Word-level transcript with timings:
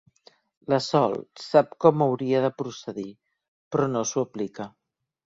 La 0.73 0.77
Sol 0.83 1.11
sap 1.41 1.75
com 1.85 2.01
hauria 2.05 2.39
de 2.45 2.49
procedir, 2.61 3.05
però 3.75 3.91
no 3.97 4.01
s'ho 4.13 4.25
aplica. 4.29 4.67